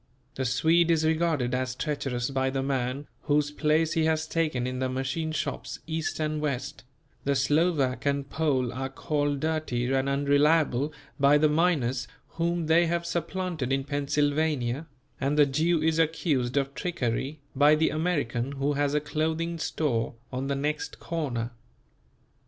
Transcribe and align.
The 0.33 0.45
Swede 0.45 0.89
is 0.89 1.05
regarded 1.05 1.53
as 1.53 1.75
treacherous 1.75 2.31
by 2.31 2.49
the 2.49 2.63
man 2.63 3.05
whose 3.25 3.51
place 3.51 3.91
he 3.93 4.05
has 4.05 4.25
taken 4.27 4.65
in 4.65 4.79
the 4.79 4.89
machine 4.89 5.31
shops 5.31 5.77
East 5.85 6.19
and 6.19 6.41
West; 6.41 6.83
the 7.23 7.35
Slovak 7.35 8.03
and 8.03 8.27
Pole 8.27 8.73
are 8.73 8.89
called 8.89 9.41
dirty 9.41 9.93
and 9.93 10.09
unreliable 10.09 10.91
by 11.19 11.37
the 11.37 11.47
miners 11.49 12.07
whom 12.29 12.65
they 12.65 12.87
have 12.87 13.05
supplanted 13.05 13.71
in 13.71 13.83
Pennsylvania, 13.83 14.87
and 15.19 15.37
the 15.37 15.45
Jew 15.45 15.83
is 15.83 15.99
accused 15.99 16.57
of 16.57 16.73
trickery 16.73 17.39
by 17.55 17.75
the 17.75 17.91
American 17.91 18.53
who 18.53 18.73
has 18.73 18.95
a 18.95 18.99
clothing 19.01 19.59
store 19.59 20.15
on 20.33 20.47
the 20.47 20.55
next 20.55 20.99
corner. 20.99 21.51